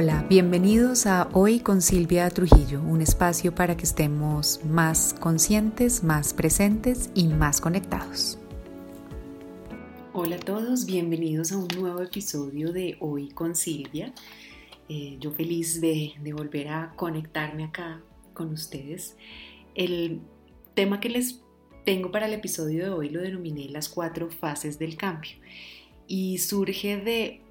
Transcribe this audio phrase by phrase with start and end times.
[0.00, 6.32] Hola, bienvenidos a Hoy con Silvia Trujillo, un espacio para que estemos más conscientes, más
[6.34, 8.38] presentes y más conectados.
[10.12, 14.14] Hola a todos, bienvenidos a un nuevo episodio de Hoy con Silvia.
[14.88, 18.00] Eh, yo feliz de, de volver a conectarme acá
[18.34, 19.16] con ustedes.
[19.74, 20.20] El
[20.74, 21.42] tema que les
[21.84, 25.32] tengo para el episodio de hoy lo denominé las cuatro fases del cambio
[26.06, 27.47] y surge de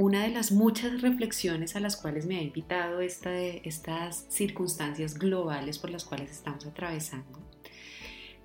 [0.00, 5.80] una de las muchas reflexiones a las cuales me ha invitado esta, estas circunstancias globales
[5.80, 7.40] por las cuales estamos atravesando,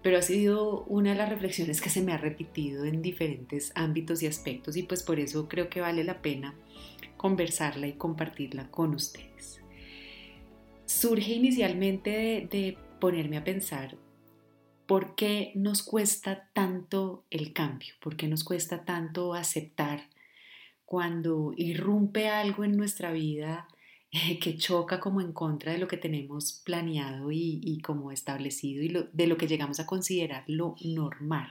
[0.02, 4.23] pero ha sido una de las reflexiones que se me ha repetido en diferentes ámbitos
[4.23, 6.55] y aspectos y pues por eso creo que vale la pena
[7.17, 9.62] conversarla y compartirla con ustedes.
[10.85, 13.95] Surge inicialmente de, de ponerme a pensar
[14.88, 20.09] por qué nos cuesta tanto el cambio, por qué nos cuesta tanto aceptar
[20.94, 23.68] cuando irrumpe algo en nuestra vida
[24.12, 29.10] eh, que choca como en contra de lo que tenemos planeado y, como establecido y
[29.12, 31.49] de lo que llegamos a considerar lo normal.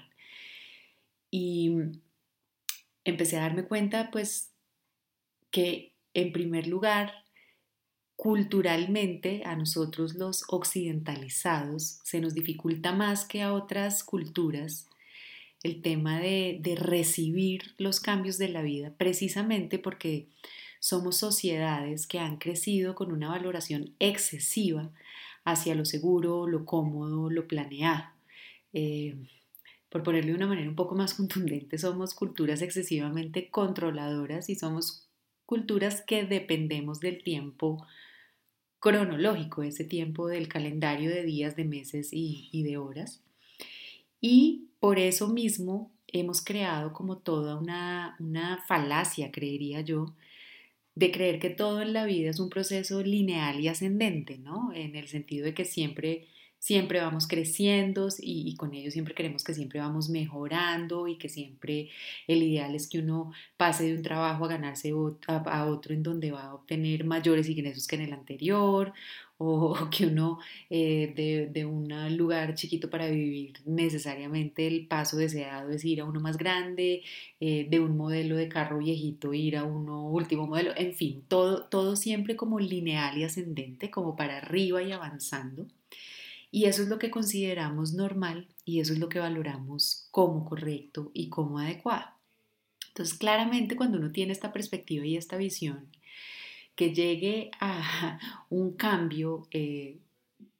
[1.28, 1.72] Y
[3.02, 4.52] empecé a darme cuenta pues
[5.50, 7.12] que en primer lugar
[8.14, 14.88] culturalmente a nosotros los occidentalizados se nos dificulta más que a otras culturas
[15.62, 20.28] el tema de, recibir los cambios de la vida, precisamente porque
[20.80, 24.90] somos sociedades que han crecido con una valoración excesiva
[25.44, 28.04] hacia lo seguro, lo cómodo, lo planeado.
[28.72, 29.16] Eh,
[29.88, 35.08] por ponerle de una manera un poco más contundente, somos culturas excesivamente controladoras y somos
[35.46, 37.86] culturas que dependemos del tiempo
[38.80, 43.22] cronológico, ese tiempo del calendario de días, de meses y, y de horas.
[44.22, 50.14] Y por eso mismo hemos creado como toda una, falacia, creería yo,
[50.94, 54.72] de creer que todo en la vida es un proceso lineal y ascendente, ¿no?
[54.72, 59.52] En el sentido de que siempre siempre vamos creciendo y, con ello siempre queremos que
[59.52, 61.90] siempre vamos mejorando y que siempre
[62.28, 64.92] el ideal es que uno pase de un trabajo a ganarse
[65.26, 68.92] a, otro en donde va a obtener mayores ingresos que en el anterior
[69.42, 70.38] o que uno
[70.70, 76.04] eh, de, de, un lugar chiquito para vivir necesariamente el paso deseado es ir a
[76.04, 77.02] uno más grande,
[77.40, 81.64] eh, de un modelo de carro viejito ir a uno último modelo, en fin, todo,
[81.64, 85.66] todo siempre como lineal y ascendente, como para arriba y avanzando.
[86.50, 91.10] Y eso es lo que consideramos normal y eso es lo que valoramos como correcto
[91.14, 92.06] y como adecuado.
[92.88, 95.88] Entonces, claramente cuando uno tiene esta perspectiva y esta visión,
[96.74, 98.18] que llegue a
[98.50, 99.98] un cambio eh,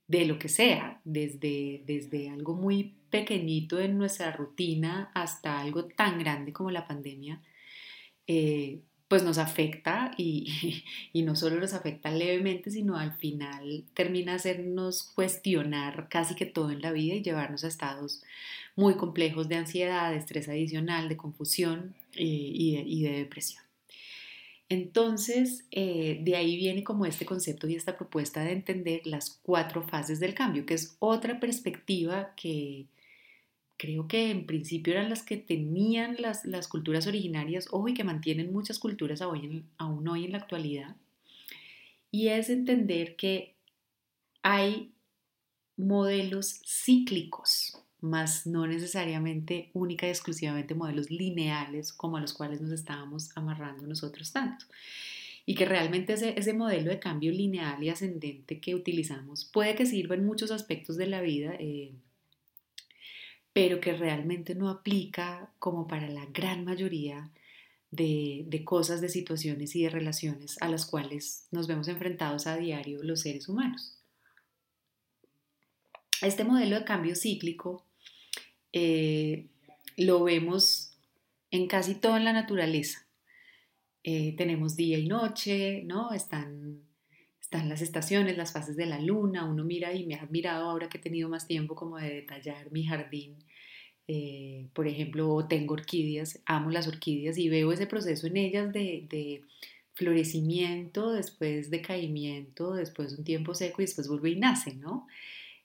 [0.08, 6.18] de lo que sea, desde, desde algo muy pequeñito en nuestra rutina hasta algo tan
[6.18, 7.40] grande como la pandemia,
[8.26, 8.80] eh,
[9.12, 10.82] pues nos afecta y,
[11.22, 16.80] no solo nos afecta levemente, sino al final termina hacernos cuestionar casi que todo en
[16.80, 18.22] la vida y llevarnos a estados
[18.74, 23.61] muy complejos de ansiedad, de estrés adicional, de confusión eh, y, de, depresión.
[24.72, 29.82] Entonces, eh, de ahí viene como este concepto y esta propuesta de entender las cuatro
[29.82, 32.86] fases del cambio, que es otra perspectiva que,
[33.76, 38.50] creo que en principio eran las que tenían las, culturas originarias, ojo, y que mantienen
[38.50, 40.96] muchas culturas aún, aún hoy en la actualidad,
[42.10, 43.54] y es entender que
[44.42, 44.90] hay
[45.76, 52.72] modelos cíclicos, más no necesariamente única y exclusivamente modelos lineales como a los cuales nos
[52.72, 54.66] estábamos amarrando nosotros tanto.
[55.46, 59.86] Y que realmente ese, ese modelo de cambio lineal y ascendente que utilizamos puede que
[59.86, 61.54] sirva en muchos aspectos de la vida.
[61.58, 61.92] Eh,
[63.52, 67.30] pero que realmente no aplica como para la gran mayoría
[67.90, 73.02] de, cosas, de situaciones y de relaciones a las cuales nos vemos enfrentados a diario
[73.02, 73.98] los seres humanos.
[76.22, 77.84] Este modelo de cambio cíclico
[78.72, 79.46] eh,
[79.96, 80.96] lo vemos
[81.50, 83.06] en casi todo en la naturaleza.
[84.04, 86.12] Eh, tenemos día y noche, ¿no?
[86.12, 86.82] Están
[87.52, 90.88] están las estaciones, las fases de la luna, uno mira y me ha admirado ahora
[90.88, 93.36] que he tenido más tiempo como de detallar mi jardín.
[94.08, 99.44] Eh, por ejemplo, tengo orquídeas, amo las orquídeas y veo ese proceso en ellas de,
[99.92, 105.06] florecimiento, después de caimiento, después un tiempo seco y después vuelve y nace, ¿no?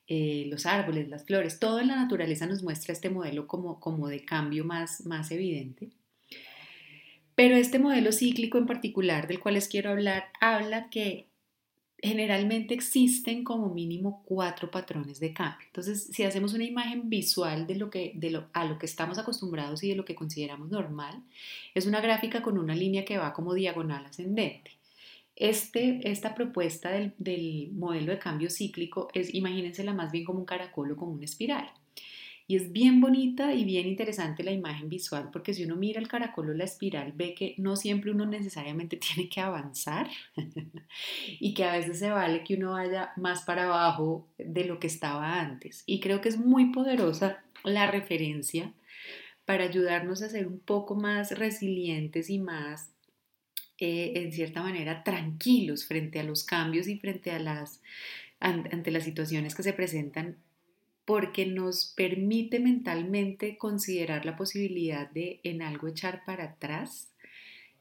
[0.07, 4.07] Eh, los árboles, las flores, todo en la naturaleza nos muestra este modelo como, como
[4.07, 5.89] de cambio más, más evidente.
[7.35, 11.27] Pero este modelo cíclico en particular del cual les quiero hablar habla que
[12.01, 15.65] generalmente existen como mínimo cuatro patrones de cambio.
[15.67, 19.17] Entonces, si hacemos una imagen visual de lo que, de lo, a lo que estamos
[19.17, 21.23] acostumbrados y de lo que consideramos normal,
[21.73, 24.76] es una gráfica con una línea que va como diagonal ascendente.
[25.39, 30.45] Este, esta propuesta del, del modelo de cambio cíclico es, imagínensela más bien como un
[30.45, 31.71] caracol o como una espiral.
[32.49, 36.07] Y es bien bonita y bien interesante la imagen visual porque si uno mira el
[36.07, 40.09] caracol o la espiral ve que no siempre uno necesariamente tiene que avanzar
[41.39, 44.87] y que a veces se vale que uno vaya más para abajo de lo que
[44.87, 45.83] estaba antes.
[45.85, 48.73] Y creo que es muy poderosa la referencia
[49.45, 52.91] para ayudarnos a ser un poco más resilientes y más,
[53.79, 57.81] eh, en cierta manera, tranquilos frente a los cambios y frente a las,
[58.39, 60.37] ante las situaciones que se presentan
[61.07, 67.13] porque nos permite mentalmente considerar la posibilidad de en algo echar para atrás,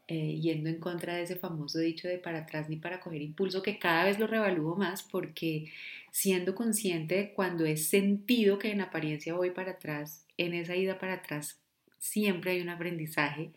[0.06, 3.62] eh, yendo en contra de ese famoso dicho de para atrás ni para coger impulso,
[3.62, 5.72] que cada vez lo revalúo más porque
[6.12, 11.00] siendo consciente de cuando he sentido que en apariencia voy para atrás, en esa ida
[11.00, 11.58] para atrás
[11.98, 13.50] siempre hay un aprendizaje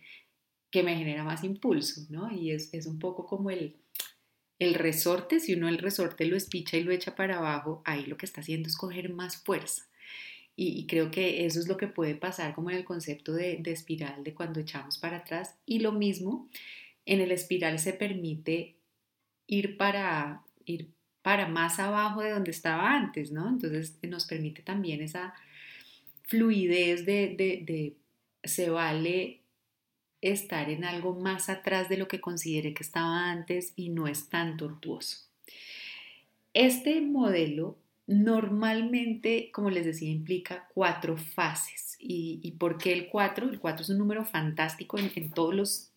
[0.71, 2.31] que me genera más impulso, ¿no?
[2.31, 3.75] Y es, es un poco como el,
[4.59, 8.17] el resorte, si uno el resorte lo espicha y lo echa para abajo, ahí lo
[8.17, 9.89] que está haciendo es coger más fuerza.
[10.61, 14.25] Y, creo que eso es lo que puede pasar como en el concepto de, espiral,
[14.25, 15.55] de cuando echamos para atrás.
[15.65, 16.49] Y lo mismo,
[17.05, 18.75] en el espiral se permite
[19.47, 20.89] ir para, ir
[21.21, 23.47] para más abajo de donde estaba antes, ¿no?
[23.47, 25.33] Entonces nos permite también esa
[26.23, 27.95] fluidez de, de, de
[28.43, 29.38] se vale
[30.21, 34.29] estar en algo más atrás de lo que consideré que estaba antes y no es
[34.29, 35.29] tan tortuoso.
[36.53, 37.77] Este modelo
[38.09, 41.95] normalmente, como les decía, implica cuatro fases.
[41.99, 43.47] ¿Y, por qué el cuatro?
[43.47, 45.91] El cuatro es un número fantástico en, todos los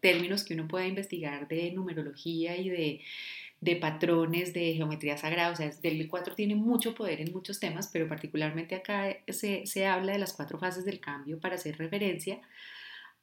[0.00, 5.50] términos que uno pueda investigar de numerología y de, patrones de geometría sagrada.
[5.50, 9.86] O sea, el 4 tiene mucho poder en muchos temas, pero particularmente acá se, se
[9.86, 12.40] habla de las cuatro fases del cambio para hacer referencia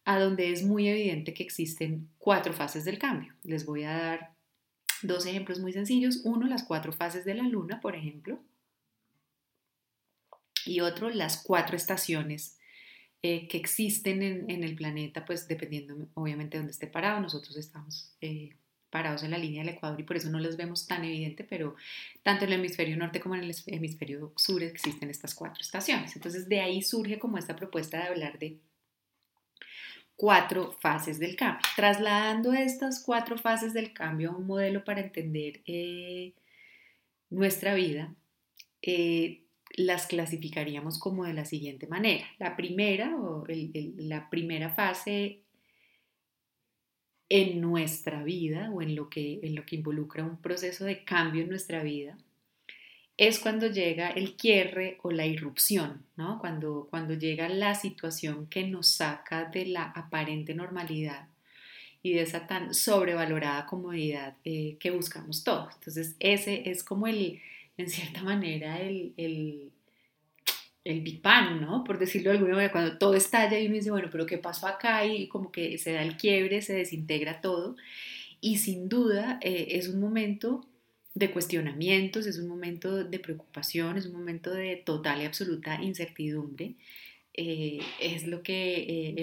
[0.05, 3.33] a donde es muy evidente que existen cuatro fases del cambio.
[3.43, 4.35] Les voy a dar
[5.01, 6.21] dos ejemplos muy sencillos.
[6.23, 8.39] Uno, las cuatro fases de la luna, por ejemplo.
[10.65, 12.57] Y otro, las cuatro estaciones
[13.21, 17.21] eh, que existen en, el planeta, pues dependiendo obviamente de dónde esté parado.
[17.21, 18.55] Nosotros estamos eh,
[18.89, 21.75] parados en la línea del Ecuador y por eso no los vemos tan evidente, pero
[22.21, 26.15] tanto en el hemisferio norte como en el hemisferio sur existen estas cuatro estaciones.
[26.15, 28.59] Entonces de ahí surge como esta propuesta de hablar de
[30.15, 31.61] cuatro fases del cambio.
[31.75, 36.33] Trasladando estas cuatro fases del cambio a un modelo para entender eh,
[37.29, 38.15] nuestra vida,
[38.81, 39.43] eh,
[39.75, 42.25] las clasificaríamos como de la siguiente manera.
[42.37, 45.41] La primera, o la primera fase
[47.29, 51.41] en nuestra vida o en lo, que, en lo que involucra un proceso de cambio
[51.41, 52.17] en nuestra vida,
[53.17, 56.39] es cuando llega el quiebre o la irrupción, ¿no?
[56.39, 61.27] Cuando, cuando llega la situación que nos saca de la aparente normalidad
[62.01, 65.73] y de esa tan sobrevalorada comodidad eh, que buscamos todos.
[65.75, 67.39] Entonces, ese es como el,
[67.77, 69.71] en cierta manera, el, el,
[70.85, 71.83] Big Bang, ¿no?
[71.83, 74.67] Por decirlo de alguna manera, cuando todo estalla y uno dice, bueno, pero ¿qué pasó
[74.67, 75.05] acá?
[75.05, 77.77] Y como que se da el quiebre, se desintegra todo.
[78.41, 80.67] Y sin duda eh, es un momento
[81.15, 86.75] de cuestionamientos, es un momento de preocupación, es un momento de total y absoluta incertidumbre.
[87.35, 89.13] Eh, es lo que eh,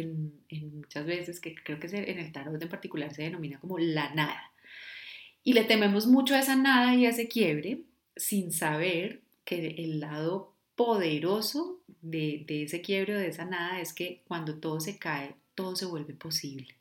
[0.49, 4.15] en, muchas veces, que creo que en el tarot en particular se denomina como la
[4.15, 4.53] nada.
[5.43, 7.83] Y le tememos mucho a esa nada y a ese quiebre
[8.17, 13.93] sin saber que el lado poderoso de, de ese quiebre o de esa nada es
[13.93, 16.80] que cuando todo se cae, todo se vuelve posible.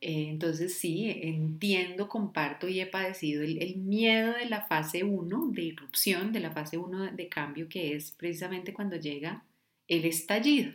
[0.00, 5.62] Eh, entonces sí, entiendo, comparto y he padecido el, miedo de la fase 1 de
[5.62, 9.44] irrupción, de la fase 1 de cambio, que es precisamente cuando llega
[9.88, 10.72] el estallido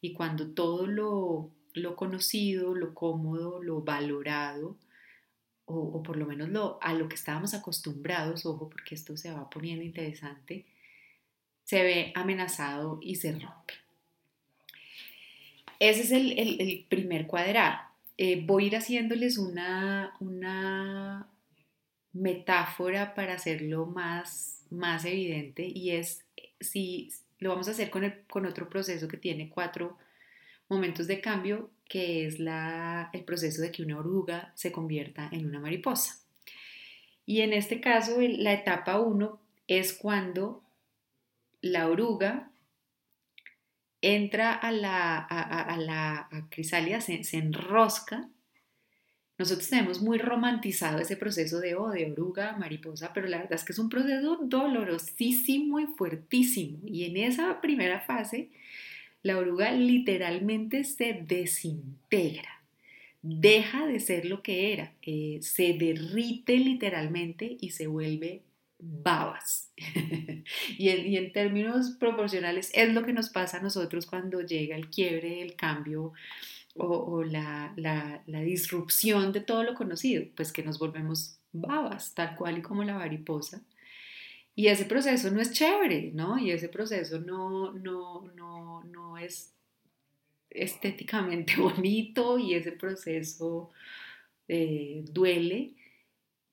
[0.00, 1.50] y cuando todo lo,
[1.96, 4.76] conocido, lo cómodo, lo valorado,
[5.66, 9.50] o, por lo menos lo, a lo que estábamos acostumbrados, ojo, porque esto se va
[9.50, 10.66] poniendo interesante,
[11.64, 13.74] se ve amenazado y se rompe.
[15.80, 17.93] Ese es el, el primer cuadrado.
[18.16, 21.28] Eh, voy a ir haciéndoles una, una
[22.12, 26.24] metáfora para hacerlo más, más evidente y es
[26.60, 29.98] si lo vamos a hacer con, con otro proceso que tiene cuatro
[30.68, 35.46] momentos de cambio, que es la, el proceso de que una oruga se convierta en
[35.46, 36.20] una mariposa.
[37.26, 40.62] Y en este caso, la etapa 1 es cuando
[41.60, 42.50] la oruga
[44.04, 48.28] entra a la, a, la crisálida, se, enrosca.
[49.38, 53.72] Nosotros tenemos muy romantizado ese proceso de, de oruga, mariposa, pero la verdad es que
[53.72, 56.78] es un proceso dolorosísimo y fuertísimo.
[56.86, 58.50] Y en esa primera fase,
[59.22, 62.62] la oruga literalmente se desintegra.
[63.22, 68.42] deja de ser lo que era, eh, se derrite literalmente y se vuelve
[68.84, 69.72] babas.
[70.78, 75.42] y, en, términos proporcionales es lo que nos pasa a nosotros cuando llega el quiebre,
[75.42, 76.12] el cambio
[76.76, 77.72] o, la,
[78.26, 82.94] disrupción de todo lo conocido, pues que nos volvemos babas, tal cual y como la
[82.94, 83.62] mariposa.
[84.56, 86.38] Y ese proceso no es chévere, ¿no?
[86.38, 89.52] Y ese proceso no, no, no, no es
[90.50, 93.70] estéticamente bonito y ese proceso
[94.48, 95.74] eh, duele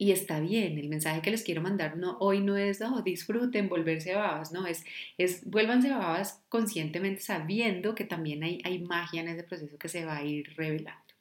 [0.01, 0.79] y está bien.
[0.79, 4.65] El mensaje que les quiero mandar no, hoy no es oh, disfruten volverse babas, no,
[4.65, 4.84] es,
[5.20, 10.03] es vuélvanse babas conscientemente sabiendo que también hay, hay magia en ese proceso que se
[10.03, 11.13] va a ir revelando.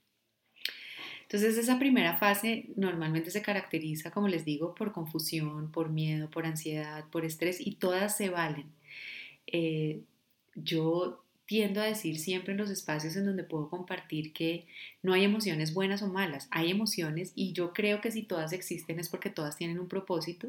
[1.25, 6.47] Entonces esa primera fase normalmente se caracteriza, como les digo, por confusión, por miedo, por
[6.47, 8.73] ansiedad, por estrés y todas se valen.
[9.47, 10.01] Eh,
[10.55, 14.69] yo tiendo a decir siempre en los espacios en donde puedo compartir que
[15.03, 19.01] no hay emociones buenas o malas, hay emociones y yo creo que si todas existen
[19.01, 20.47] es porque todas tienen un propósito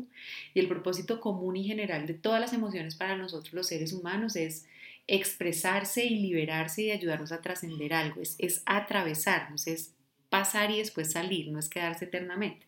[0.53, 4.35] y el propósito común y general de todas las emociones para nosotros los seres humanos
[4.35, 4.67] es
[5.07, 9.95] expresarse y liberarse y ayudarnos a trascender algo, es, es atravesarnos, es
[10.29, 12.67] pasar y después salir, no es quedarse eternamente.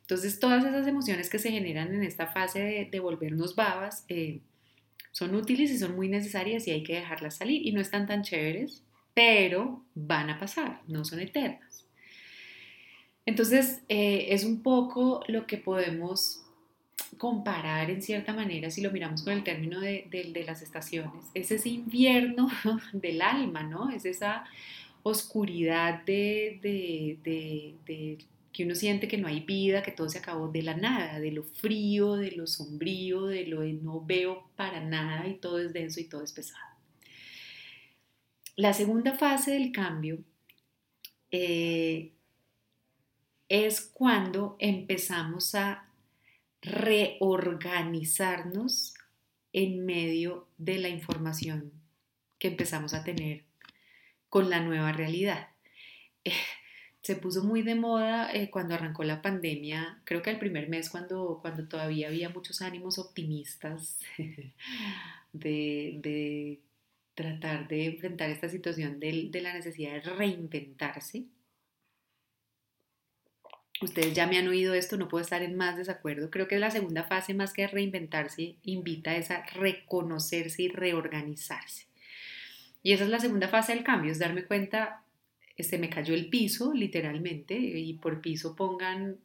[0.00, 4.40] Entonces todas esas emociones que se generan en esta fase de, volvernos babas, eh,
[5.12, 8.22] son útiles y son muy necesarias y hay que dejarlas salir y no están tan
[8.22, 8.82] chéveres,
[9.14, 11.86] pero van a pasar, no son eternas.
[13.24, 16.42] Entonces, eh, es un poco lo que podemos
[17.18, 21.24] comparar en cierta manera si lo miramos con el término de, las estaciones.
[21.34, 22.48] Es ese invierno
[22.92, 23.90] del alma, ¿no?
[23.90, 24.44] Es esa
[25.02, 28.18] oscuridad de, de,
[28.52, 31.32] que uno siente que no hay vida, que todo se acabó de la nada, de
[31.32, 35.72] lo frío, de lo sombrío, de lo de no veo para nada y todo es
[35.72, 36.60] denso y todo es pesado.
[38.56, 40.18] La segunda fase del cambio
[41.30, 42.12] eh,
[43.48, 45.88] es cuando empezamos a
[46.60, 48.92] reorganizarnos
[49.54, 51.72] en medio de la información
[52.38, 53.44] que empezamos a tener
[54.28, 55.48] con la nueva realidad
[57.02, 60.88] se puso muy de moda eh, cuando arrancó la pandemia, creo que el primer mes
[60.88, 63.98] cuando, cuando todavía había muchos ánimos optimistas
[65.32, 66.60] de,
[67.14, 71.24] tratar de enfrentar esta situación de, de, la necesidad de reinventarse.
[73.80, 76.30] Ustedes ya me han oído esto, no puedo estar en más desacuerdo.
[76.30, 81.86] Creo que la segunda fase, más que reinventarse, invita a reconocerse y reorganizarse.
[82.84, 85.01] Y esa es la segunda fase del cambio, es darme cuenta
[85.58, 89.18] se me cayó el piso, literalmente, y por piso pongan,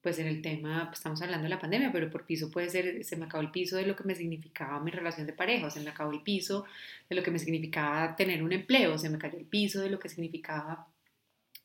[0.00, 3.04] pues en el tema, pues, estamos hablando de la pandemia, pero por piso puede ser,
[3.04, 5.80] se me acabó el piso de lo que me significaba mi relación de pareja, se
[5.80, 6.64] me acabó el piso
[7.08, 9.98] de lo que me significaba tener un empleo, se me cayó el piso de lo
[9.98, 10.88] que significaba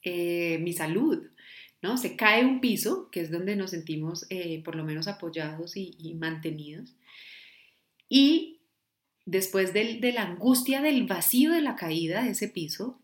[0.04, 1.24] eh, mi salud,
[1.82, 1.98] ¿no?
[1.98, 6.14] Se cae un piso, que es donde nos sentimos eh, por lo menos apoyados y,
[6.20, 6.96] mantenidos,
[8.08, 8.60] y
[9.26, 13.00] después de la angustia del vacío de la caída de ese piso,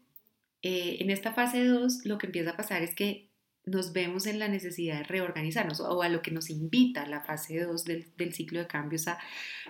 [0.63, 3.31] eh, en esta fase 2 lo que empieza a pasar es que
[3.65, 7.59] nos vemos en la necesidad de reorganizarnos o a lo que nos invita la fase
[7.59, 9.19] 2 del, ciclo de cambios a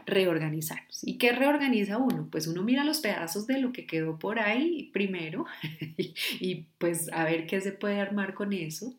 [0.06, 1.04] reorganizarnos.
[1.04, 2.30] ¿Y qué reorganiza uno?
[2.32, 5.46] Pues uno mira los pedazos de lo que quedó por ahí primero
[5.98, 8.96] y, y pues a ver qué se puede armar con eso.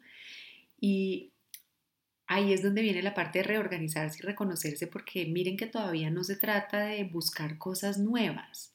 [0.79, 1.33] Y
[2.27, 6.23] ahí es donde viene la parte de reorganizarse y reconocerse porque miren que todavía no
[6.23, 8.75] se trata de buscar cosas nuevas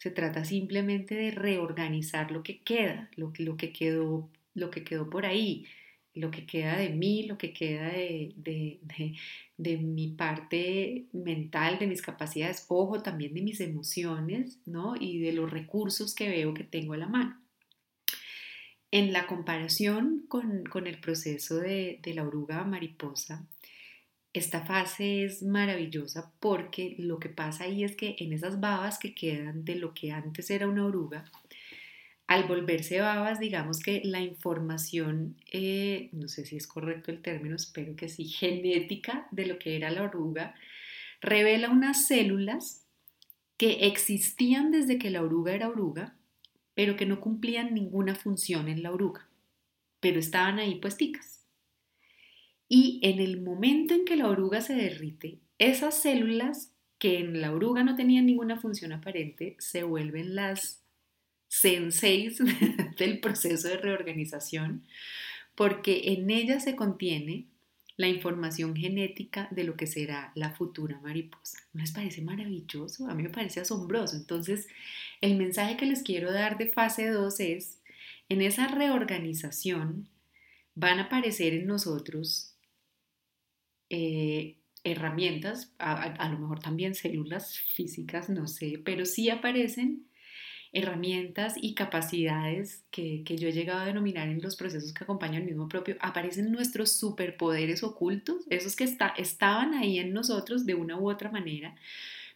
[0.00, 5.26] se trata simplemente de reorganizar lo que queda, lo, que, quedó, lo que quedó por
[5.26, 5.66] ahí,
[6.14, 8.80] lo que queda de mí, lo que queda de, de,
[9.58, 14.94] de, mi parte mental, de mis capacidades, ojo, también de mis emociones, ¿no?
[14.98, 17.38] Y de los recursos que veo que tengo a la mano.
[18.90, 23.46] En la comparación con, con el proceso de la oruga mariposa,
[24.32, 29.14] esta fase es maravillosa porque lo que pasa ahí es que en esas babas que
[29.14, 31.24] quedan de lo que antes era una oruga,
[32.28, 37.56] al volverse babas, digamos que la información, eh, no sé si es correcto el término,
[37.56, 40.54] espero que sí, genética de lo que era la oruga,
[41.20, 42.86] revela unas células
[43.56, 46.14] que existían desde que la oruga era oruga,
[46.74, 49.28] pero que no cumplían ninguna función en la oruga,
[49.98, 51.39] pero estaban ahí puesticas.
[52.72, 57.52] Y en el momento en que la oruga se derrite, esas células que en la
[57.52, 60.80] oruga no tenían ninguna función aparente se vuelven las
[61.48, 62.38] senseis
[62.96, 64.86] del proceso de reorganización,
[65.56, 67.48] porque en ellas se contiene
[67.96, 71.58] la información genética de lo que será la futura mariposa.
[71.72, 73.08] ¿No les parece maravilloso?
[73.08, 74.16] A mí me parece asombroso.
[74.16, 74.68] Entonces,
[75.20, 77.80] el mensaje que les quiero dar de fase 2 es,
[78.28, 80.08] en esa reorganización
[80.76, 82.49] van a aparecer en nosotros
[83.90, 90.06] eh, herramientas, a, lo mejor también células físicas, no sé, pero sí aparecen
[90.72, 95.48] herramientas y capacidades que, yo he llegado a denominar en los procesos que acompañan el
[95.48, 100.98] mismo propio, aparecen nuestros superpoderes ocultos, esos que está, estaban ahí en nosotros de una
[100.98, 101.74] u otra manera,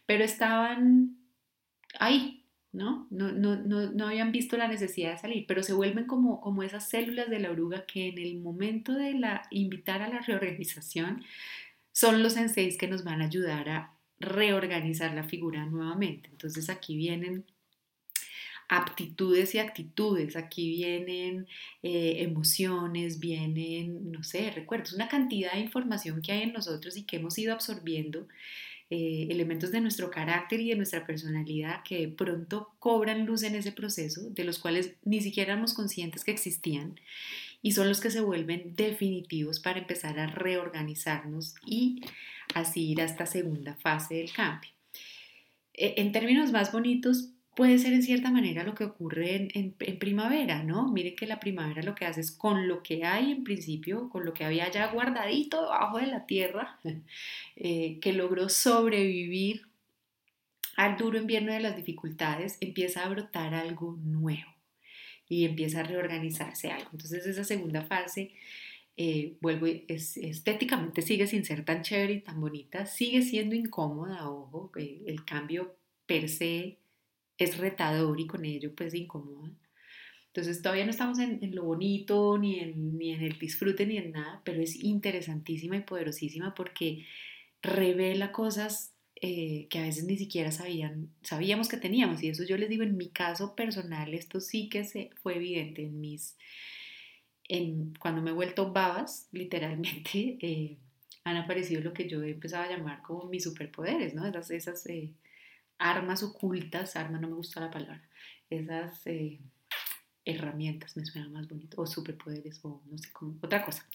[0.05, 1.17] pero estaban
[1.99, 2.44] ahí,
[2.75, 3.07] ¿no?
[3.09, 6.63] No, no, no, no habían visto la necesidad de salir, pero se vuelven como, como
[6.63, 11.23] esas células de la oruga que en el momento de la, invitar a la reorganización
[11.91, 16.29] son los senseis que nos van a ayudar a reorganizar la figura nuevamente.
[16.31, 17.45] Entonces aquí vienen
[18.67, 21.47] aptitudes y actitudes, aquí vienen
[21.83, 27.03] eh, emociones, vienen, no sé, recuerdos, una cantidad de información que hay en nosotros y
[27.03, 28.27] que hemos ido absorbiendo,
[28.89, 33.71] eh, elementos de nuestro carácter y de nuestra personalidad que pronto cobran luz en ese
[33.71, 36.99] proceso, de los cuales ni siquiera éramos conscientes que existían
[37.63, 42.03] y son los que se vuelven definitivos para empezar a reorganizarnos y
[42.53, 44.69] así ir a esta segunda fase del cambio.
[45.73, 50.63] E, en términos más bonitos, puede ser en cierta manera lo que ocurre en, primavera,
[50.63, 50.91] ¿no?
[50.91, 54.25] Miren que la primavera lo que hace es con lo que hay en principio, con
[54.25, 56.79] lo que había ya guardadito debajo de la tierra,
[57.55, 59.67] eh, que logró sobrevivir
[60.75, 64.53] al duro invierno de las dificultades, empieza a brotar algo nuevo
[65.29, 66.89] y empieza a reorganizarse algo.
[66.91, 68.33] Entonces esa segunda fase,
[68.97, 74.29] eh, vuelvo, es, estéticamente sigue sin ser tan chévere y tan bonita, sigue siendo incómoda,
[74.29, 76.79] ojo, eh, el cambio per se
[77.37, 79.51] es retador y con ello pues incomoda.
[80.27, 84.11] Entonces todavía no estamos en, lo bonito, ni en, ni en el disfrute, ni en
[84.11, 87.05] nada, pero es interesantísima y poderosísima porque
[87.61, 92.21] revela cosas eh, que a veces ni siquiera sabían, sabíamos que teníamos.
[92.21, 95.83] Y eso yo les digo, en mi caso personal, esto sí que se, fue evidente
[95.83, 96.35] en mis,
[97.47, 100.77] en, cuando me he vuelto babas, literalmente, eh,
[101.23, 104.27] han aparecido lo que yo he empezado a llamar como mis superpoderes, ¿no?
[104.27, 105.13] Esas, esas eh,
[105.77, 108.07] armas ocultas, arma no me gusta la palabra,
[108.49, 109.39] esas eh,
[110.23, 113.87] herramientas, me suena más bonito, o superpoderes, o no sé cómo, otra cosa,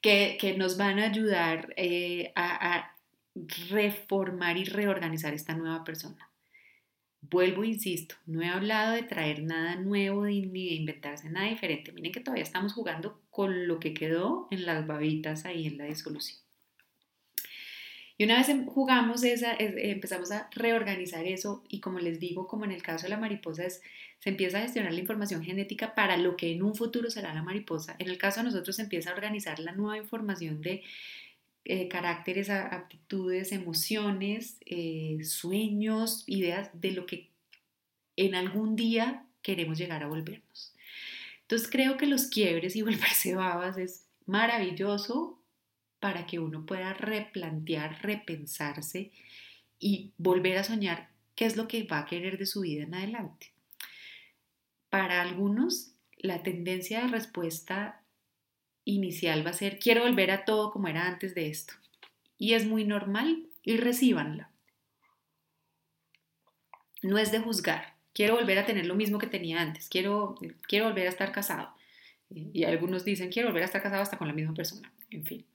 [0.00, 2.90] que, que nos van a ayudar eh, a, a,
[3.68, 6.30] reformar y reorganizar esta nueva persona.
[7.20, 11.90] Vuelvo, insisto, no he hablado de traer nada nuevo ni de inventarse nada diferente.
[11.90, 15.86] Miren que todavía estamos jugando con lo que quedó en las babitas ahí en la
[15.86, 16.43] disolución.
[18.16, 22.64] Y una vez em, jugamos esa, empezamos a reorganizar eso y como les digo, como
[22.64, 26.36] en el caso de la mariposa, se empieza a gestionar la información genética para lo
[26.36, 27.96] que en un futuro será la mariposa.
[27.98, 30.82] En el caso de nosotros se empieza a organizar la nueva información de
[31.64, 37.30] eh, caracteres, aptitudes, emociones, eh, sueños, ideas de lo que
[38.16, 40.74] en algún día queremos llegar a volvernos.
[41.42, 45.42] Entonces creo que los quiebres y volverse babas es maravilloso
[46.04, 49.10] para que uno pueda replantear, repensarse
[49.78, 52.94] y volver a soñar qué es lo que va a querer de su vida en
[52.94, 53.54] adelante.
[54.90, 58.02] Para algunos, la tendencia de respuesta
[58.84, 61.72] inicial va a ser quiero volver a todo como era antes de esto.
[62.36, 64.50] Y es muy normal y recíbanla.
[67.00, 67.94] No es de juzgar.
[68.12, 69.88] Quiero volver a tener lo mismo que tenía antes.
[69.88, 70.34] Quiero,
[70.68, 71.74] quiero volver a estar casado.
[72.28, 74.92] Y algunos dicen quiero volver a estar casado hasta con la misma persona.
[75.08, 75.46] En fin.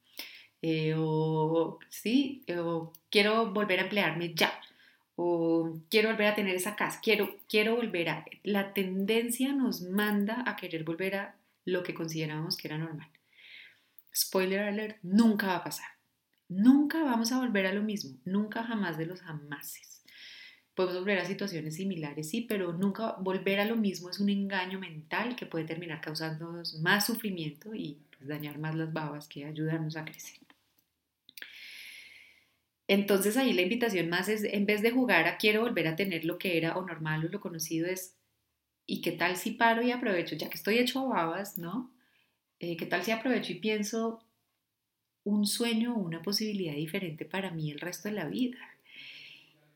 [0.61, 4.51] Eh, o sí, o quiero volver a emplearme ya,
[5.15, 8.25] o quiero volver a tener esa casa, quiero, quiero volver a...
[8.43, 13.09] La tendencia nos manda a querer volver a lo que considerábamos que era normal.
[14.13, 15.87] Spoiler alert, nunca va a pasar.
[16.49, 20.03] Nunca vamos a volver a lo mismo, nunca jamás de los jamases.
[20.73, 24.79] Podemos volver a situaciones similares, sí, pero nunca volver a lo mismo es un engaño
[24.79, 29.95] mental que puede terminar causándonos más sufrimiento y pues, dañar más las babas que ayudarnos
[29.95, 30.39] a crecer.
[32.89, 36.25] Entonces ahí la invitación más es, en vez de jugar a quiero volver a tener
[36.25, 38.17] lo que era o normal o lo conocido, es,
[38.87, 40.35] ¿y qué tal si paro y aprovecho?
[40.35, 41.93] Ya que estoy hecho a babas, ¿no?
[42.59, 44.25] Eh, ¿Qué tal si aprovecho y pienso
[45.23, 48.57] un sueño o una posibilidad diferente para mí el resto de la vida?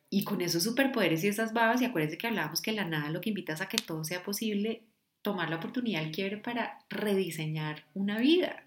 [0.10, 3.22] Y con esos superpoderes y esas babas, y acuérdense que hablábamos que la nada lo
[3.22, 4.82] que invitas a que todo sea posible,
[5.22, 8.64] tomar la oportunidad, el quiebre para rediseñar una vida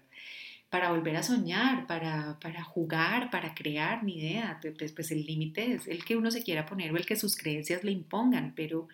[0.69, 4.59] para volver a soñar, para, para jugar, para crear, ni idea.
[4.61, 7.37] Pues, pues el límite es el que uno se quiera poner o el que sus
[7.37, 8.87] creencias le impongan, pero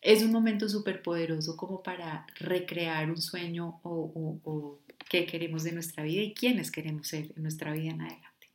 [0.00, 6.02] es un momento súper poderoso como para recrear un sueño o, qué queremos de nuestra
[6.02, 8.50] vida y quiénes queremos ser en nuestra vida en adelante.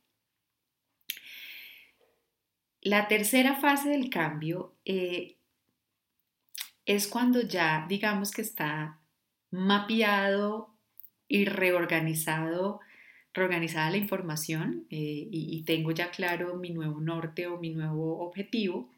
[2.82, 5.36] La tercera fase del cambio eh,
[6.84, 9.00] es cuando ya digamos que está
[9.50, 10.71] mapeado
[11.32, 12.80] y reorganizado,
[13.32, 18.92] reorganizada la información eh, y, tengo ya claro mi nuevo norte o mi nuevo objetivo,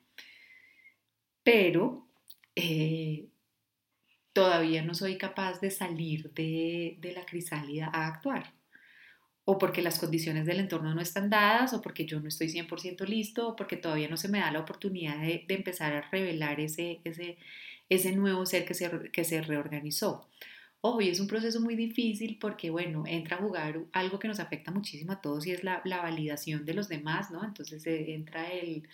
[1.44, 2.08] pero
[2.56, 3.28] eh,
[4.32, 8.52] todavía no soy capaz de salir de, la crisálida a actuar.
[9.44, 13.06] O porque las condiciones del entorno no están dadas, o porque yo no estoy 100%
[13.06, 17.00] listo, o porque todavía no se me da la oportunidad de, empezar a revelar ese,
[17.04, 17.38] ese,
[17.88, 20.28] ese nuevo ser que se, que se reorganizó.
[20.86, 24.38] Ojo, y es un proceso muy difícil porque, bueno, entra a jugar algo que nos
[24.38, 27.42] afecta muchísimo a todos y es la, la validación de los demás, ¿no?
[27.42, 28.86] Entonces eh, entra el,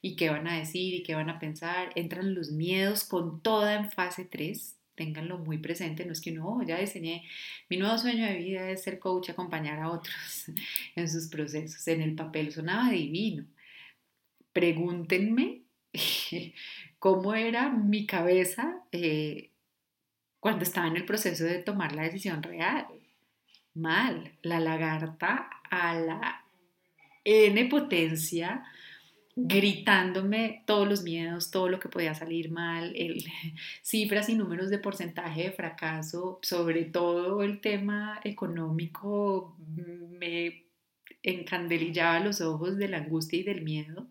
[0.00, 0.94] ¿y qué van a decir?
[0.94, 1.90] ¿Y qué van a pensar?
[1.96, 6.62] Entran los miedos con toda en fase 3, ténganlo muy presente, no es que no,
[6.66, 7.24] ya diseñé,
[7.68, 10.46] mi nuevo sueño de vida es ser coach, acompañar a otros
[10.96, 13.44] en sus procesos, en el papel sonaba divino.
[14.54, 15.64] Pregúntenme
[16.98, 19.50] cómo era mi cabeza eh,
[20.48, 22.86] cuando estaba en el proceso de tomar la decisión real.
[23.74, 26.42] Mal, la lagarta a la
[27.22, 28.64] N potencia,
[29.36, 32.96] gritándome todos los miedos, todo lo que podía salir mal,
[33.82, 39.54] cifras y números de porcentaje de fracaso, sobre todo el tema económico,
[40.18, 40.64] me
[41.22, 44.06] encandelillaba los ojos de la angustia y del miedo.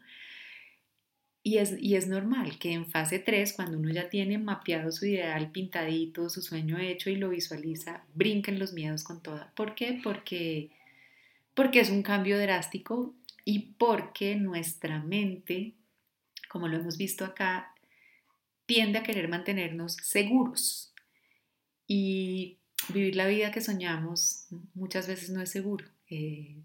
[1.48, 5.06] Y es, y es normal que en fase 3, cuando uno ya tiene mapeado su
[5.06, 9.54] ideal pintadito, su sueño hecho y lo visualiza, brinquen los miedos con toda.
[9.56, 9.98] ¿Por qué?
[10.04, 10.72] Porque,
[11.54, 15.72] porque es un cambio drástico y porque nuestra mente,
[16.50, 17.74] como lo hemos visto acá,
[18.66, 20.94] tiende a querer mantenernos seguros.
[21.88, 22.58] Y
[22.90, 25.86] vivir la vida que soñamos muchas veces no es seguro.
[26.10, 26.58] Eh,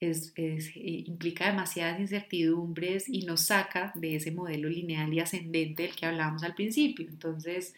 [0.00, 0.58] es, eh,
[1.06, 6.42] implica demasiadas incertidumbres y nos saca de ese modelo lineal y ascendente del que hablábamos
[6.42, 7.06] al principio.
[7.08, 7.74] Entonces,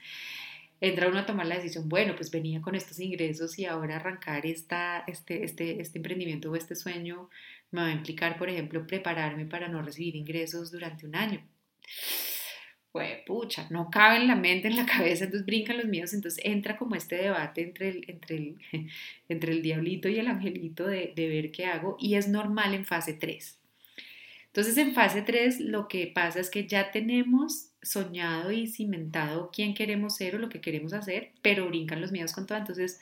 [0.80, 4.46] entra uno a tomar la decisión, bueno, pues venía con estos ingresos y ahora arrancar
[4.46, 7.28] esta, este, este, este emprendimiento o este sueño
[7.70, 11.42] me va a implicar, por ejemplo, prepararme para no recibir ingresos durante un año
[12.92, 16.42] pues pucha, no cabe en la mente, en la cabeza, entonces brincan los miedos, entonces
[16.44, 18.58] entra como este debate entre el, entre el,
[19.28, 22.84] entre el diablito y el angelito de, de ver qué hago y es normal en
[22.84, 23.58] fase 3.
[24.46, 29.74] Entonces en fase 3 lo que pasa es que ya tenemos soñado y cimentado quién
[29.74, 33.00] queremos ser o lo que queremos hacer, pero brincan los miedos con todo, entonces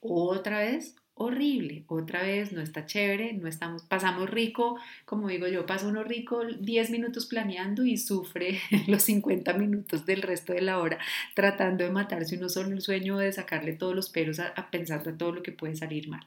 [0.00, 1.84] otra vez horrible.
[1.88, 6.44] Otra vez no está chévere, no estamos, pasamos rico, como digo yo, pasa uno rico
[6.44, 10.98] 10 minutos planeando y sufre los 50 minutos del resto de la hora
[11.34, 15.02] tratando de matarse uno solo el sueño de sacarle todos los peros a, a pensar
[15.02, 16.26] de todo lo que puede salir mal.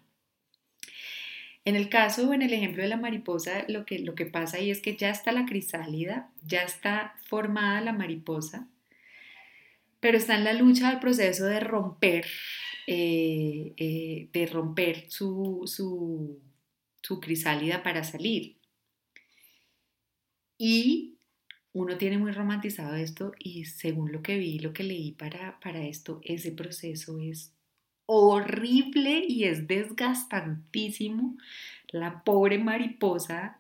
[1.63, 4.57] En el caso o en el ejemplo de la mariposa, lo que, lo que pasa
[4.57, 8.67] ahí es que ya está la crisálida, ya está formada la mariposa,
[9.99, 12.25] pero está en la lucha del proceso de romper
[12.93, 18.57] eh, eh, de romper su, su, crisálida para salir.
[20.57, 21.15] Y
[21.71, 25.85] uno tiene muy romantizado esto y según lo que vi, lo que leí para, para
[25.85, 27.53] esto, ese proceso es
[28.07, 31.37] horrible y es desgastantísimo.
[31.93, 33.57] La pobre mariposa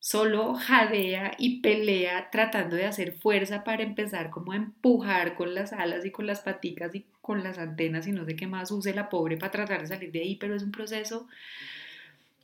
[0.00, 5.72] solo jadea y pelea tratando de hacer fuerza para empezar como a empujar con las
[5.72, 8.92] alas y con las paticas y con las antenas y no sé qué más use
[8.92, 11.26] la pobre para tratar de salir de ahí, pero es un proceso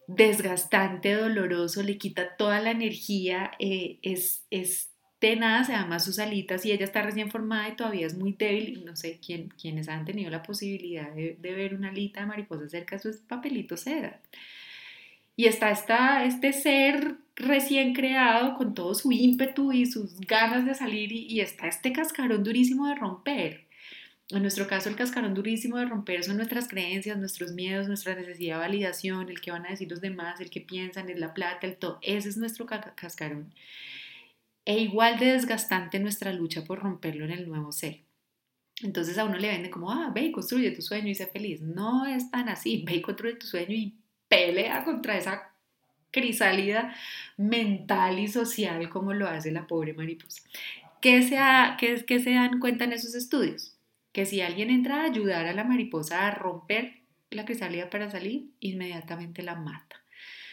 [0.06, 4.88] desgastante, doloroso, le quita toda la energía, eh, es, es
[5.20, 8.96] tenaz, además sus alitas y ella está recién formada y todavía es muy débil, no
[8.96, 9.52] sé quién,
[9.88, 14.18] han tenido la posibilidad de, ver una alita de mariposa cerca, eso es papelito seda.
[15.36, 21.12] Y está este ser recién creado con todo su ímpetu y sus ganas de salir
[21.12, 23.69] y, está este cascarón durísimo de romper.
[24.30, 28.56] En nuestro caso, el cascarón durísimo de romper son nuestras creencias, nuestros miedos, nuestra necesidad
[28.56, 31.66] de validación, el que van a decir los demás, el que piensan, es la plata,
[31.66, 31.98] el todo.
[32.02, 33.52] Ese es nuestro cascarón.
[34.64, 38.02] E igual de desgastante nuestra lucha por romperlo en el nuevo ser.
[38.82, 41.60] Entonces a uno le vende como, ah, ve y construye tu sueño y sé feliz.
[41.60, 42.84] No es tan así.
[42.86, 43.96] Ve y construye tu sueño y
[44.28, 45.50] pelea contra esa
[46.10, 46.94] crisálida
[47.36, 50.42] mental y social como lo hace la pobre mariposa.
[51.00, 51.38] ¿Qué se,
[52.06, 53.69] qué, se dan cuenta en esos estudios?
[54.12, 58.50] Que si alguien entra a ayudar a la mariposa a romper la crisálida para salir,
[58.60, 59.96] inmediatamente la mata.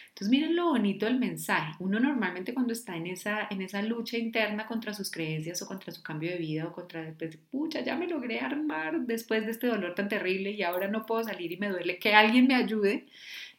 [0.08, 1.74] Entonces miren lo bonito del mensaje.
[1.78, 5.92] Uno normalmente cuando está en esa, en esa lucha interna contra sus creencias o contra
[5.92, 9.68] su cambio de vida o contra, pues, pucha, ya me logré armar después de este
[9.68, 13.06] dolor tan terrible y ahora no puedo salir y me duele, que alguien me ayude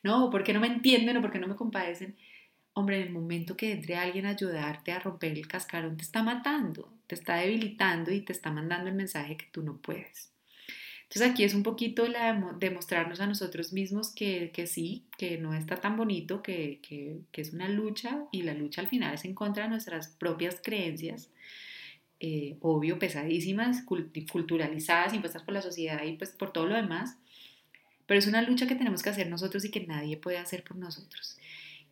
[0.03, 2.15] no, porque no me entienden o porque no me compadecen.
[2.79, 6.23] Hombre, en el momento que entre alguien a ayudarte a romper el cascarón, te está
[6.23, 10.31] matando, te está debilitando y te está mandando el mensaje que tú no puedes.
[11.03, 15.53] Entonces aquí es un poquito la demostrarnos a nosotros mismos que, que sí, que no
[15.53, 19.33] está tan bonito, que, que, es una lucha y la lucha al final es en
[19.33, 21.29] contra de nuestras propias creencias,
[22.21, 23.83] eh, obvio, pesadísimas,
[24.31, 27.17] culturalizadas, impuestas por la sociedad y pues por todo lo demás,
[28.05, 30.77] pero es una lucha que tenemos que hacer nosotros y que nadie puede hacer por
[30.77, 31.37] nosotros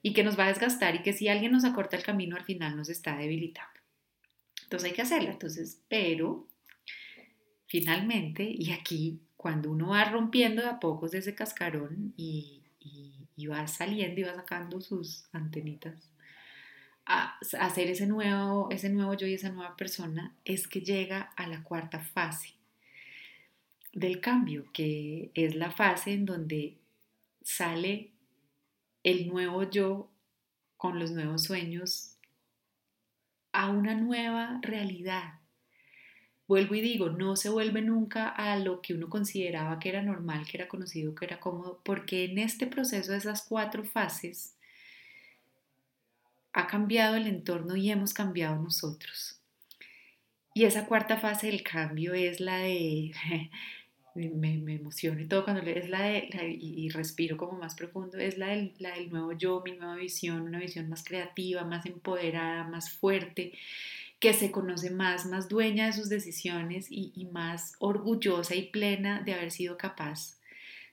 [0.01, 2.43] y que nos va a desgastar y que si alguien nos acorta el camino al
[2.43, 3.79] final nos está debilitando.
[4.63, 6.47] Entonces hay que hacerla, entonces, pero
[7.67, 12.63] finalmente, y aquí cuando uno va rompiendo de a pocos de ese cascarón y,
[13.49, 16.09] va saliendo y va sacando sus antenitas,
[17.05, 21.47] a, hacer ese nuevo, ese nuevo yo y esa nueva persona, es que llega a
[21.47, 22.55] la cuarta fase
[23.93, 26.77] del cambio, que es la fase en donde
[27.41, 28.11] sale
[29.07, 30.11] el nuevo yo
[30.75, 32.17] con los nuevos sueños
[33.53, 35.35] a una nueva realidad.
[36.45, 40.45] Vuelvo y digo, no se vuelve nunca a lo que uno consideraba que era normal,
[40.45, 44.57] que era conocido, que era cómodo, porque en este proceso de esas cuatro fases
[46.51, 49.39] ha cambiado el entorno y hemos cambiado nosotros.
[50.53, 53.13] Y esa cuarta fase del cambio es la de
[54.17, 58.37] me, me emociona y todo cuando es la de, y, respiro como más profundo, es
[58.37, 62.63] la del, la del nuevo yo, mi nueva visión, una visión más creativa, más empoderada,
[62.63, 63.53] más fuerte,
[64.19, 69.21] que se conoce más, más dueña de sus decisiones y, y más orgullosa y plena
[69.21, 70.37] de haber sido capaz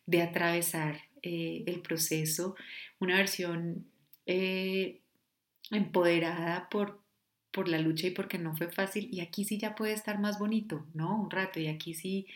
[0.07, 2.55] de atravesar eh, el proceso,
[2.99, 3.87] una versión
[4.27, 5.01] eh,
[5.71, 7.01] empoderada por,
[7.51, 10.39] por la lucha y porque no fue fácil y aquí sí ya puede estar más
[10.39, 11.19] bonito, ¿no?
[11.19, 12.27] Un rato y aquí sí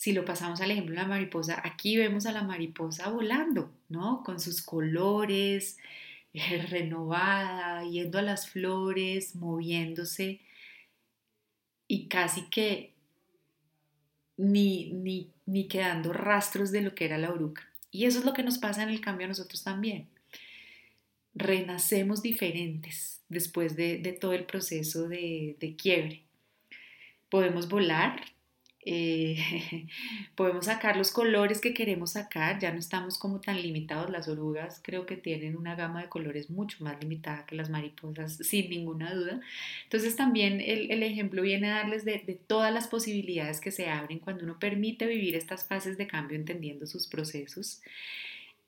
[0.00, 4.22] si lo pasamos al ejemplo de la mariposa, aquí vemos a la mariposa volando, ¿no?
[4.24, 5.76] Con sus colores,
[6.32, 10.40] eh, renovada, yendo a las flores, moviéndose
[11.86, 12.94] y casi que
[14.38, 17.68] ni, ni, ni quedando rastros de lo que era la oruca.
[17.90, 20.08] Y eso es lo que nos pasa en el cambio a nosotros también.
[21.34, 26.22] Renacemos diferentes después de, todo el proceso de, de quiebre.
[27.28, 28.22] Podemos volar,
[28.82, 29.36] eh,
[30.36, 34.80] podemos sacar los colores que queremos sacar, ya no estamos como tan limitados, las orugas
[34.82, 39.14] creo que tienen una gama de colores mucho más limitada que las mariposas, sin ninguna
[39.14, 39.40] duda.
[39.84, 44.44] Entonces también el, ejemplo viene a darles de, todas las posibilidades que se abren cuando
[44.44, 47.82] uno permite vivir estas fases de cambio entendiendo sus procesos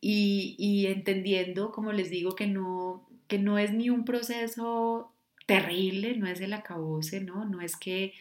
[0.01, 5.13] y, y entendiendo, como les digo, que no, que no es ni un proceso
[5.47, 7.45] terrible, no es el acabose, ¿no?
[7.45, 8.13] No es que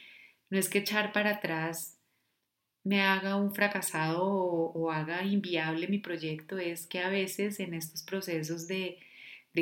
[0.52, 1.98] no es que echar para atrás
[2.84, 8.04] me haga un fracasado o, haga inviable mi proyecto, es que a veces en estos
[8.04, 8.98] procesos de,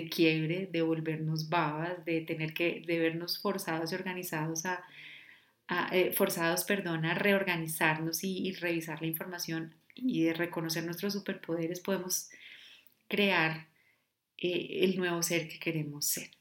[0.09, 4.83] quiebre, de volvernos babas, de tener que, de vernos forzados y organizados a,
[5.91, 12.29] eh, forzados, perdón, a reorganizarnos y, revisar la información y de reconocer nuestros superpoderes, podemos
[13.07, 13.67] crear
[14.37, 16.38] eh, el nuevo ser que queremos ser.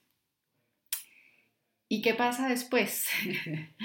[1.88, 3.06] ¿Y qué pasa después?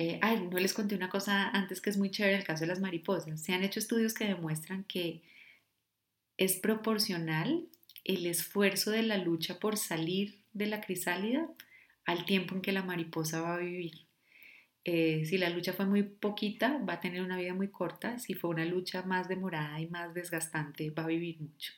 [0.00, 2.68] Eh, ay, no les conté una cosa antes que es muy chévere el caso de
[2.68, 3.42] las mariposas.
[3.42, 5.22] Se han hecho estudios que demuestran que
[6.36, 7.66] es proporcional
[8.04, 11.48] el esfuerzo de la lucha por salir de la crisálida
[12.04, 14.06] al tiempo en que la mariposa va a vivir.
[14.84, 18.20] Eh, si la lucha fue muy poquita, va a tener una vida muy corta.
[18.20, 21.72] Si fue una lucha más demorada y más desgastante, va a vivir mucho.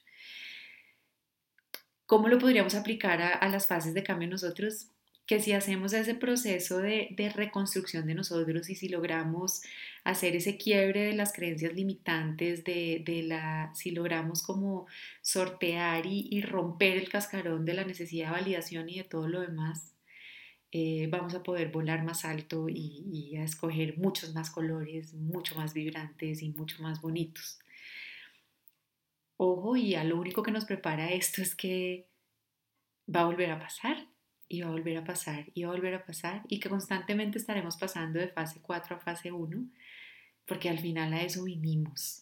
[2.05, 4.91] ¿Cómo lo podríamos aplicar a, a las fases de cambio nosotros?
[5.31, 9.63] Que si hacemos ese proceso de, reconstrucción de nosotros y si logramos
[10.03, 14.89] hacer ese quiebre de las creencias limitantes, de, la, si logramos como
[15.23, 19.95] sortear y, romper el cascarón de la necesidad de validación y de todo lo demás,
[20.73, 25.55] eh, vamos a poder volar más alto y, y a escoger muchos más colores, mucho
[25.55, 27.61] más vibrantes y mucho más bonitos.
[29.37, 32.09] Ojo, y a lo único que nos prepara esto es que
[33.07, 34.10] va a volver a pasar
[34.51, 37.39] y va a volver a pasar, y va a volver a pasar, y que constantemente
[37.39, 39.65] estaremos pasando de fase 4 a fase 1,
[40.45, 42.21] porque al final a eso vinimos.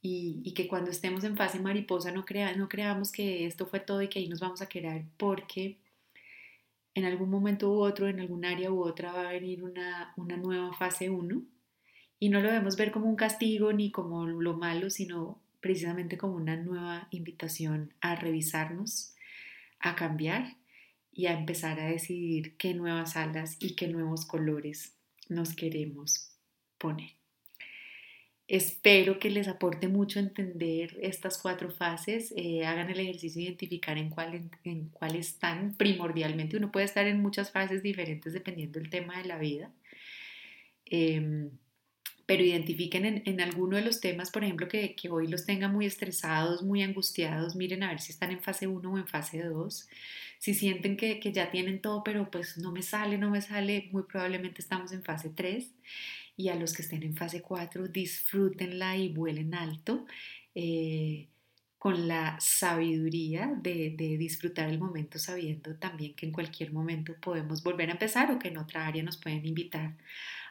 [0.00, 3.80] Y, y que cuando estemos en fase mariposa no, crea, no creamos que esto fue
[3.80, 5.76] todo y que ahí nos vamos a quedar, porque
[6.94, 10.38] en algún momento u otro, en algún área u otra, va a venir una, una
[10.38, 11.42] nueva fase 1,
[12.18, 16.36] y no lo debemos ver como un castigo ni como lo malo, sino precisamente como
[16.36, 19.14] una nueva invitación a revisarnos,
[19.78, 20.56] a cambiar
[21.20, 24.96] y a empezar a decidir qué nuevas alas y qué nuevos colores
[25.28, 26.30] nos queremos
[26.78, 27.10] poner.
[28.48, 32.32] Espero que les aporte mucho entender estas cuatro fases.
[32.38, 36.56] Eh, hagan el ejercicio de identificar en cuál, en, cuál están primordialmente.
[36.56, 39.70] Uno puede estar en muchas fases diferentes dependiendo del tema de la vida.
[40.86, 41.50] Em,
[42.30, 46.62] pero identifiquen en, alguno de los temas, por ejemplo, que, hoy los tengan muy estresados,
[46.62, 49.88] muy angustiados, miren a ver si están en fase 1 o en fase 2.
[50.38, 54.04] Si sienten que, ya tienen todo, pero pues no me sale, no me sale, muy
[54.04, 55.72] probablemente estamos en fase 3.
[56.36, 60.06] Y a los que estén en fase 4, disfrútenla y vuelen alto.
[60.54, 61.26] Eh,
[61.78, 67.88] con la sabiduría de, disfrutar el momento sabiendo también que en cualquier momento podemos volver
[67.88, 69.96] a empezar o que en otra área nos pueden invitar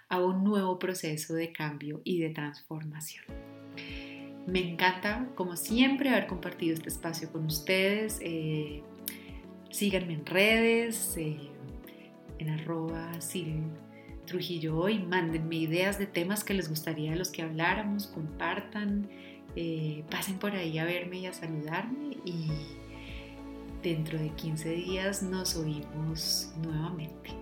[0.10, 3.26] a un nuevo proceso de cambio y de transformación.
[4.48, 8.20] Me encanta, como siempre, haber compartido este espacio con ustedes.
[8.22, 8.82] Eh,
[9.70, 11.38] síganme en redes, eh,
[12.40, 13.12] en arroba
[14.26, 15.00] Trujillo hoy.
[15.00, 19.08] Mándenme ideas de temas que les gustaría de los que habláramos, compartan,
[19.56, 22.48] eh, pasen por ahí a verme y a saludarme y
[23.84, 27.39] dentro de 15 días nos oímos nuevamente.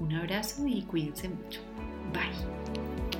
[0.00, 1.60] Un abrazo y cuídense mucho.
[2.12, 3.17] Bye.